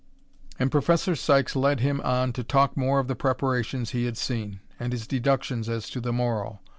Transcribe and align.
And 0.57 0.71
Professor 0.71 1.15
Sykes 1.15 1.55
led 1.55 1.79
him 1.81 2.01
on 2.03 2.33
to 2.33 2.43
talk 2.43 2.75
more 2.75 2.97
of 2.97 3.07
the 3.07 3.13
preparations 3.15 3.91
he 3.91 4.05
had 4.05 4.17
seen, 4.17 4.59
and 4.79 4.93
his 4.93 5.05
deductions 5.05 5.69
as 5.69 5.87
to 5.91 6.01
the 6.01 6.11
morrow. 6.11 6.59